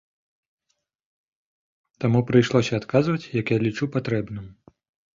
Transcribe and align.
Таму 2.05 2.23
прыйшлося 2.33 2.83
адказваць, 2.83 3.23
як 3.41 3.47
я 3.59 3.63
лічу 3.69 3.93
патрэбным. 3.99 4.45